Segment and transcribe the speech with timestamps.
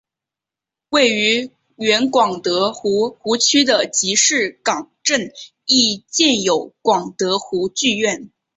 [0.89, 5.31] 位于原广德湖湖区的集士港镇
[5.67, 8.31] 亦建有广德湖剧院。